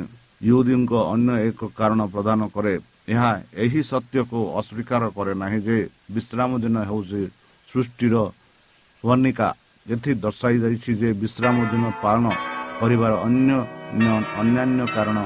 ୟୁଦୀଙ୍କ 0.50 0.92
ଅନ୍ୟ 1.14 1.34
ଏକ 1.48 1.60
କାରଣ 1.80 2.02
ପ୍ରଦାନ 2.14 2.40
କରେ। 2.56 2.74
ଏହା 3.14 3.32
ଏହି 3.64 3.82
ସତ୍ୟକୁ 3.92 4.40
ଅସ୍ୱୀକାର 4.60 5.04
କରେ 5.18 5.34
ନାହିଁ 5.44 5.60
ଯେ 5.68 5.78
ବିଶ୍ରାମ 6.16 6.50
ଦିନ 6.64 6.76
ହେଉଛି 6.90 7.22
ସୃଷ୍ଟିର 7.70 8.16
ବର୍ଣ୍ଣିକା 9.04 9.48
ଏଠି 9.86 10.12
ଦର୍ଶାଯାଇଛି 10.24 10.92
ଯେ 11.02 11.10
ବିଶ୍ରାମ 11.22 11.56
ଦିନ 11.72 11.84
ପାଳନ 12.04 12.26
କରିବାର 12.80 13.14
ଅନ୍ୟ 13.28 13.52
ଅନ୍ୟାନ୍ୟ 14.42 14.82
କାରଣ 14.96 15.18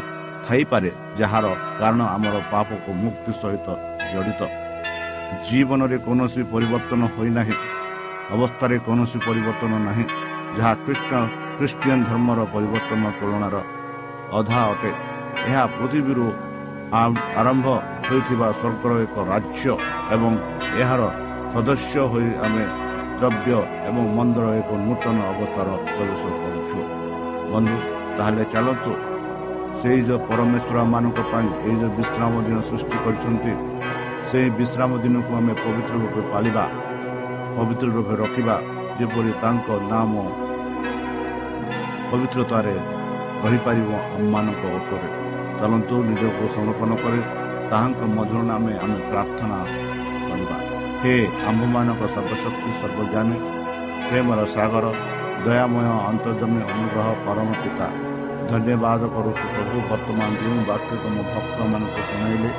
ଥାଇପାରେ 0.47 0.89
ଯାହାର 1.19 1.45
କାରଣ 1.79 2.01
ଆମର 2.15 2.35
ପାପକୁ 2.51 2.89
ମୁକ୍ତି 3.03 3.31
ସହିତ 3.41 3.67
ଜଡ଼ିତ। 4.11 4.41
ଜୀବନରେ 5.47 5.97
କୌଣସି 6.05 6.41
ପରିବର୍ତ୍ତନ 6.53 7.01
ହୋଇନାହିଁ 7.15 7.55
ଅବସ୍ଥାରେ 8.35 8.75
କୌଣସି 8.87 9.17
ପରିବର୍ତ୍ତନ 9.27 9.73
ନାହିଁ 9.87 10.05
ଯାହା 10.57 10.73
ଖ୍ରୀଷ୍ଟ 10.83 11.11
ଖ୍ରୀଷ୍ଟିଆନ 11.57 11.99
ଧର୍ମର 12.09 12.39
ପରିବର୍ତ୍ତନ 12.53 13.01
ତୁଳନାର 13.19 13.55
ଅଧା 14.39 14.61
ଅଟେ। 14.71 14.91
ଏହା 15.47 15.63
ପୃଥିବୀରୁ 15.75 16.27
ଆରମ୍ଭ 17.41 17.67
ହୋଇଥିବା 18.07 18.47
ସ୍ୱର୍ଗର 18.59 18.91
ଏକ 19.05 19.15
ରାଜ୍ୟ 19.31 19.65
ଏବଂ 20.15 20.31
ଏହାର 20.81 21.01
ସଦସ୍ୟ 21.53 22.03
ହୋଇ 22.11 22.29
ଆମେ 22.45 22.63
ଦ୍ରବ୍ୟ 23.17 23.57
ଏବଂ 23.87 24.05
ମନ୍ଦର 24.15 24.45
ଏକ 24.59 24.69
ନୂତନ 24.85 25.17
ଅବସ୍ଥାର 25.33 25.69
ପ୍ରବେଶ 25.87 26.23
କରୁଛୁ 26.37 26.79
ବନ୍ଧୁ 27.51 27.75
ତାହେଲେ 28.17 28.45
ଚାଲନ୍ତୁ 28.53 28.93
ସେଇ 29.79 29.99
ଯେଉଁ 30.07 30.19
ପରମେଶ୍ୱର 30.29 30.77
ମାନଙ୍କ 30.93 31.19
ପାଇଁ 31.31 31.49
ଏଇ 31.59 31.75
ଯେଉଁ 31.81 31.91
ବିଶ୍ରାମ 31.99 32.33
ଦିନ 32.47 32.57
ସୃଷ୍ଟି 32.69 32.97
କରିଛନ୍ତି 33.03 33.53
ସେହି 34.29 34.49
ବିଶ୍ରାମ 34.59 34.91
ଦିନକୁ 35.03 35.31
ଆମେ 35.39 35.53
ପବିତ୍ର 35.61 35.93
ରୂପେ 36.01 36.21
ପାଳିବା 36.33 36.65
ପବିତ୍ର 37.55 37.87
ରୂପେ 37.97 38.13
ରଖିବା 38.23 38.57
ଯେପରି 38.97 39.31
ତାଙ୍କ 39.43 39.67
ନାମ 39.91 40.11
ପବିତ୍ରତାରେ 42.09 42.75
ରହିପାରିବ 43.43 43.89
ଆମମାନଙ୍କ 44.09 44.63
ଉପରେ 44.79 45.09
ଚାଲନ୍ତୁ 45.59 45.95
ନିଜକୁ 46.09 46.43
ସମର୍ପଣ 46.55 46.91
କରି 47.03 47.21
ତାହାଙ୍କ 47.69 48.01
ମଧୁର 48.17 48.41
ନାମେ 48.51 48.73
ଆମେ 48.83 48.97
ପ୍ରାର୍ଥନା 49.09 49.59
ହେ 51.03 51.13
ଆମ୍ଭମାନଙ୍କ 51.49 52.03
ସର୍ବଶକ୍ତି 52.11 52.69
ସର୍ବଜ୍ଞାନୀ 52.81 53.37
ପ୍ରେମର 54.07 54.41
ସାଗର 54.51 54.85
ଦୟାମୟ 55.45 55.87
ଅନ୍ତର୍ଜମୀ 56.09 56.59
ଅନୁଗ୍ରହ 56.73 57.07
ପରମ 57.25 57.47
ପିତା 57.63 57.87
ଧନ୍ୟବାଦ 58.51 59.01
କରୁଛୁ 59.15 59.45
ପ୍ରଭୁ 59.55 59.81
ବର୍ତ୍ତମାନ 59.89 60.29
ଯେଉଁ 60.43 60.61
ବାକ୍ୟ 60.69 60.99
ତୁମ 61.03 61.15
ଭକ୍ତମାନଙ୍କୁ 61.33 62.01
ଶୁଣାଇଲେ 62.09 62.51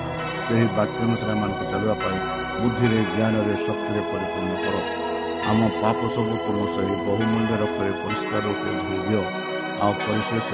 ସେହି 0.46 0.66
ବାକ୍ୟ 0.78 0.98
ଅନୁସାରେ 1.06 1.32
ଏମାନଙ୍କୁ 1.36 1.64
ଚାଲିବା 1.70 1.94
ପାଇଁ 2.02 2.18
ବୁଦ୍ଧିରେ 2.58 2.98
ଜ୍ଞାନରେ 3.14 3.54
ଶକ୍ତିରେ 3.66 4.02
ପରିପୂର୍ଣ୍ଣ 4.10 4.52
କର। 4.64 4.76
ଆମ 5.50 5.60
ପାପ 5.82 5.98
ସବୁ 6.16 6.34
ତୁମ 6.44 6.58
ସେହି 6.74 6.94
ବହୁମୂଲ୍ୟ 7.06 7.54
ରକ୍ତରେ 7.62 7.92
ପରିଷ୍କାର 8.02 8.42
ରୂପେ 8.46 8.70
ଧୋଇ 8.80 8.98
ଦିଅ। 9.06 9.22
ଆଉ 9.84 9.92
ପରିଶେଷ 10.04 10.48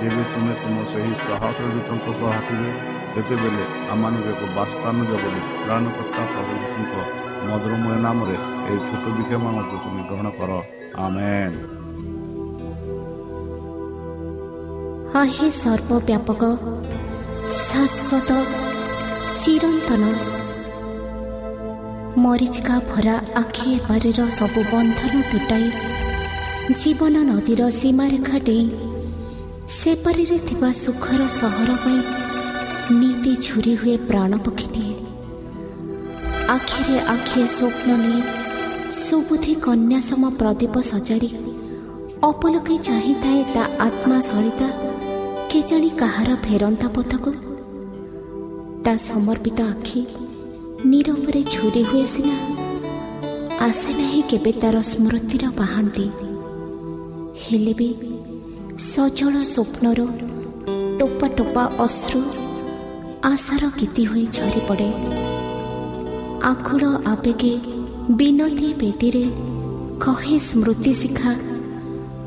ଯେବେ 0.00 0.22
ତୁମେ 0.32 0.54
ତୁମ 0.62 0.76
ସେହି 0.92 1.12
ସହସ୍ର 1.26 1.64
ଦୂତଙ୍କ 1.76 2.06
ସହ 2.18 2.28
ଆସିବେ 2.40 2.70
ସେତେବେଳେ 3.12 3.62
ଆମମାନଙ୍କୁ 3.92 4.28
ଏକ 4.34 4.42
ବାସ୍ତାନ 4.58 4.96
ଦେବ 5.10 5.22
ବୋଲି 5.22 5.40
ପ୍ରାଣକର୍ତ୍ତା 5.62 6.22
ପ୍ରଭୁ 6.32 6.52
ଯୀଶୁଙ୍କ 6.64 6.94
ମଧୁରମୟ 7.48 7.96
ନାମରେ 8.06 8.36
ଏହି 8.68 8.78
ଛୋଟ 8.88 9.04
ବିକ୍ଷମ 9.16 9.44
ମଧ୍ୟ 9.56 9.76
ତୁମେ 9.82 10.02
ଗ୍ରହଣ 10.08 10.28
କର। 10.38 10.50
ଆମେନ୍। 11.04 11.56
হে 15.34 15.48
ସର୍ବବ୍ୟାପକ 15.62 16.42
ଶାଶ୍ୱତ 17.58 18.30
ଚିରନ୍ତନ। 19.42 20.02
ମରିଚିକା 22.18 22.76
ଭରା 22.90 23.16
ଆଖି 23.40 23.66
ଏପାରିର 23.76 24.20
ସବୁ 24.38 24.60
ବନ୍ଧନ 24.72 25.14
ତୁଟାଇ 25.30 25.66
ଜୀବନ 26.80 27.14
ନଦୀର 27.30 27.62
ସୀମାରେଖା 27.80 28.38
ଡେଇଁ 28.46 28.68
ସେପାରିରେ 29.78 30.38
ଥିବା 30.48 30.70
ସୁଖର 30.84 31.20
ସହର 31.40 31.70
ପାଇଁ 31.84 32.00
ନୀତି 32.98 33.32
ଝୁରି 33.44 33.74
ହୁଏ 33.80 33.96
ପ୍ରାଣ 34.08 34.32
ପକ୍ଷୀ 34.46 34.66
ନିଏ 34.74 34.95
ଆଖିରେ 36.54 36.96
ଆଖିଏ 37.12 37.46
ସ୍ୱପ୍ନ 37.58 37.90
ନେଇ 38.02 38.20
ସୁବୁଦ୍ଧି 38.96 39.54
କନ୍ୟା 39.64 39.98
ସମ 40.08 40.22
ପ୍ରଦୀପ 40.40 40.74
ସଜାଡ଼ି 40.90 41.30
ଅପଲକେ 42.28 42.76
ଚାହିଁଥାଏ 42.88 43.40
ତା 43.54 43.62
ଆତ୍ମା 43.86 44.18
ସଳିତା 44.28 44.68
କେଜାଣି 45.50 45.90
କାହାର 46.02 46.30
ଫେରନ୍ତା 46.46 46.88
ପଥକୁ। 46.96 47.30
ତା 48.84 48.92
ସମର୍ପିତ 49.08 49.58
ଆଖି 49.72 50.02
ନୀରବରେ 50.90 51.42
ଝୁରି 51.54 51.82
ହୁଏ 51.90 52.04
ସିନା 52.14 52.36
ଆସେ 53.68 53.90
ନାହିଁ 54.00 54.22
କେବେ 54.30 54.52
ତାର 54.62 54.76
ସ୍ମୃତିର 54.92 55.44
ପାହାନ୍ତି। 55.60 56.06
ହେଲେ 57.42 57.74
ବି 57.78 57.90
ସଜଳ 58.92 59.34
ସ୍ୱପ୍ନର 59.54 60.00
ଟୋପା 60.98 61.26
ଟୋପା 61.38 61.64
ଅଶ୍ରୁ 61.86 62.20
ଆଶାର 63.32 63.62
ଗୀତି 63.78 64.02
ହୋଇ 64.10 64.26
ଝରି 64.36 64.62
ଆକୁଳ 66.42 66.82
ଆବେଗେ 67.12 67.54
ବିନତି 68.18 68.68
ବେଦୀରେ 68.80 69.24
କହେ 70.04 70.36
ସ୍ମୃତି 70.38 70.92
ଶିଖା 70.92 71.32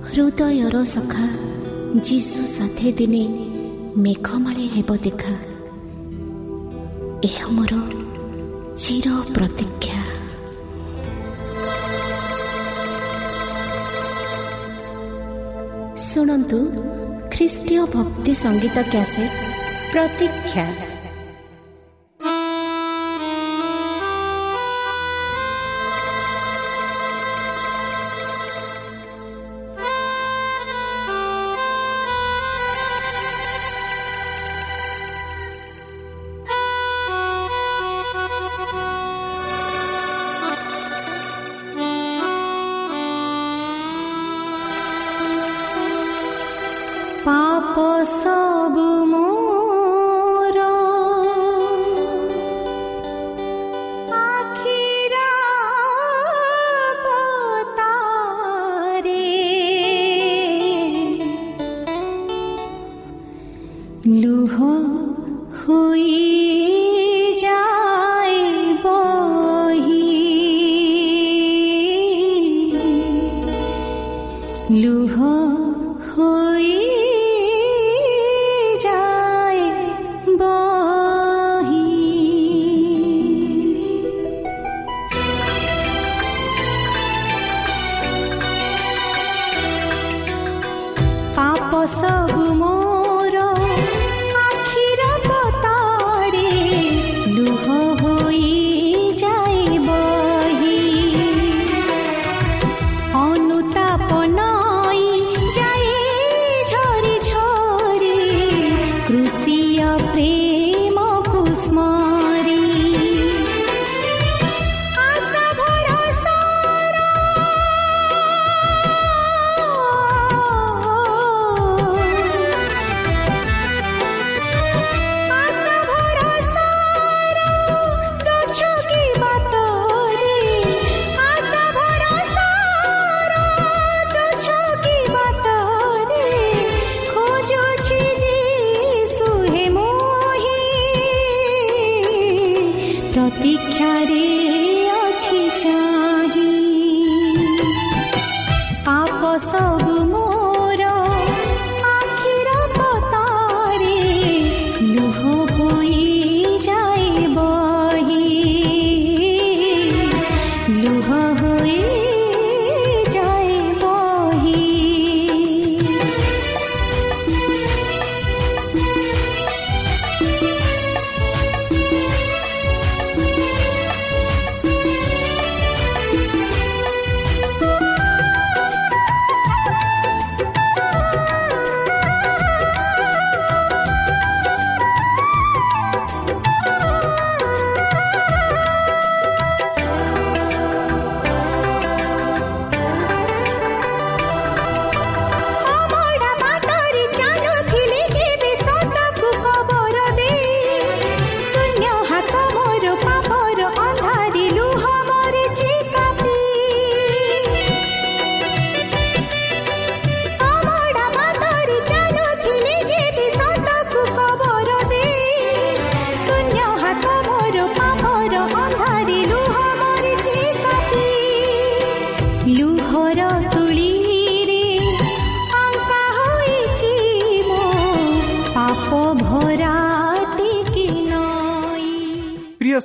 ହୃଦୟର 0.07 0.75
ସଖା 0.95 1.25
ଯୀଶୁ 2.07 2.41
ସାଥେ 2.55 2.89
ଦିନେ 2.91 3.23
ମେଘମାଳେ 4.03 4.65
ହେବ 4.75 4.89
ଦେଖା। 5.05 5.33
ଏହା 7.29 7.47
ମୋର 7.55 7.73
ଚିର 8.81 9.07
ପ୍ରତୀକ୍ଷା 9.35 10.01
ଶୁଣନ୍ତୁ 16.09 16.59
ଖ୍ରୀଷ୍ଟୀୟ 17.31 17.81
ଭକ୍ତି 17.95 18.33
ସଙ୍ଗୀତ 18.43 18.77
କ୍ୟାସେଟ୍ 18.91 19.35
ପ୍ରତୀକ୍ଷା 19.91 20.65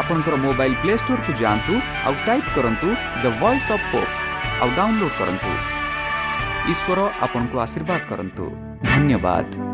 ଆପଣଙ୍କର 0.00 0.34
ମୋବାଇଲ୍ 0.44 0.76
ପ୍ଲେ 0.82 0.94
ଷ୍ଟୋରକୁ 1.02 1.32
ଯାଆନ୍ତୁ 1.42 1.74
ଆଉ 2.06 2.14
ଟାଇପ୍ 2.26 2.48
କରନ୍ତୁ 2.56 2.88
ଦ 3.22 3.24
ଭଏସ୍ 3.40 3.68
ଅଫ୍ 3.74 3.86
ପୋପ୍ 3.92 4.12
ଆଉ 4.62 4.68
ଡାଉନଲୋଡ୍ 4.78 5.16
କରନ୍ତୁ। 5.20 5.52
ଈଶ୍ୱର 6.72 6.98
ଆପଣଙ୍କୁ 7.24 7.56
ଆଶୀର୍ବାଦ 7.64 8.00
କରନ୍ତୁ। 8.10 8.44
ଧନ୍ୟବାଦ। 8.90 9.73